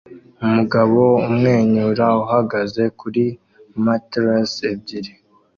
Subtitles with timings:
[0.45, 3.23] Umugabo umwenyura uhagaze kuri
[3.83, 5.13] matelas ebyiri